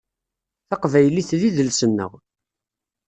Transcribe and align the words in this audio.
Taqbaylit 0.69 1.29
d 1.39 1.41
idles-nneɣ. 1.47 2.11